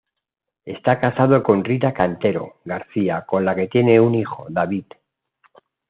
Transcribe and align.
Está 0.65 0.99
casado 0.99 1.43
con 1.43 1.63
Rita 1.63 1.93
Cantero 1.93 2.55
García 2.65 3.23
con 3.27 3.45
la 3.45 3.53
que 3.53 3.67
tiene 3.67 3.99
un 3.99 4.15
hijo, 4.15 4.47
David. 4.49 4.85